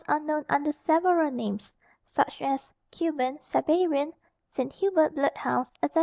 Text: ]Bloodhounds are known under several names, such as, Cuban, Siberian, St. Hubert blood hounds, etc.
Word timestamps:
]Bloodhounds 0.07 0.23
are 0.23 0.25
known 0.27 0.45
under 0.49 0.71
several 0.71 1.29
names, 1.31 1.75
such 2.11 2.41
as, 2.41 2.71
Cuban, 2.89 3.39
Siberian, 3.39 4.13
St. 4.47 4.73
Hubert 4.73 5.13
blood 5.13 5.33
hounds, 5.35 5.69
etc. 5.83 5.99